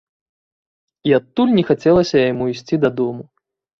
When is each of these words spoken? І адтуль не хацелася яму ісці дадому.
І 1.09 1.13
адтуль 1.19 1.53
не 1.57 1.63
хацелася 1.69 2.17
яму 2.31 2.43
ісці 2.53 2.75
дадому. 2.87 3.23